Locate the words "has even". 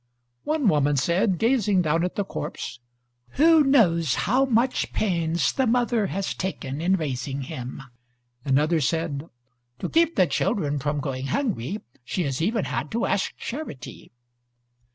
12.23-12.65